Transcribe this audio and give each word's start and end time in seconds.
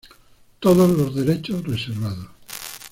Todos 0.59 0.97
los 0.97 1.13
derechos 1.13 1.63
reservados. 1.63 2.25